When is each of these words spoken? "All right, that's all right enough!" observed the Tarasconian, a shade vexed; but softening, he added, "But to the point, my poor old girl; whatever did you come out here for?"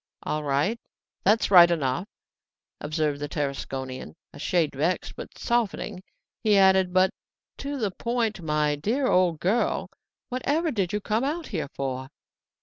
"All 0.23 0.43
right, 0.43 0.79
that's 1.23 1.51
all 1.51 1.55
right 1.57 1.69
enough!" 1.69 2.07
observed 2.79 3.19
the 3.19 3.27
Tarasconian, 3.29 4.15
a 4.33 4.39
shade 4.39 4.71
vexed; 4.73 5.15
but 5.15 5.37
softening, 5.37 6.01
he 6.43 6.57
added, 6.57 6.91
"But 6.91 7.11
to 7.59 7.77
the 7.77 7.91
point, 7.91 8.41
my 8.41 8.75
poor 8.83 9.07
old 9.09 9.39
girl; 9.39 9.91
whatever 10.29 10.71
did 10.71 10.91
you 10.91 11.01
come 11.01 11.23
out 11.23 11.45
here 11.49 11.67
for?" 11.75 12.09